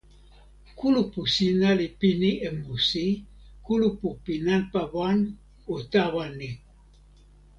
kulupu 0.77 1.21
sina 1.33 1.69
li 1.79 1.87
pini 1.99 2.31
e 2.47 2.49
musi. 2.61 3.05
kulupu 3.65 4.07
pi 4.23 4.33
nanpa 4.45 4.81
wan 4.95 5.19
o 5.73 5.75
tawa 5.91 6.25
ni. 6.39 6.49